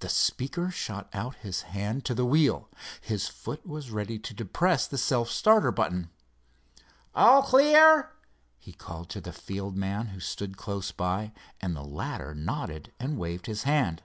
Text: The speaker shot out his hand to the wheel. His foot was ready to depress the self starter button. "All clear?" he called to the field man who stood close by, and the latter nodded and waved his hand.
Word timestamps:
The 0.00 0.10
speaker 0.10 0.70
shot 0.70 1.08
out 1.14 1.36
his 1.36 1.62
hand 1.62 2.04
to 2.04 2.14
the 2.14 2.26
wheel. 2.26 2.68
His 3.00 3.28
foot 3.28 3.66
was 3.66 3.90
ready 3.90 4.18
to 4.18 4.34
depress 4.34 4.86
the 4.86 4.98
self 4.98 5.30
starter 5.30 5.72
button. 5.72 6.10
"All 7.14 7.42
clear?" 7.42 8.12
he 8.58 8.74
called 8.74 9.08
to 9.08 9.22
the 9.22 9.32
field 9.32 9.74
man 9.74 10.08
who 10.08 10.20
stood 10.20 10.58
close 10.58 10.92
by, 10.92 11.32
and 11.62 11.74
the 11.74 11.82
latter 11.82 12.34
nodded 12.34 12.92
and 13.00 13.16
waved 13.16 13.46
his 13.46 13.62
hand. 13.62 14.02